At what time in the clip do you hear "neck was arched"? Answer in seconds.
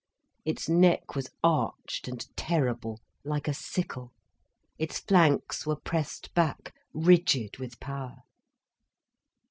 0.67-2.07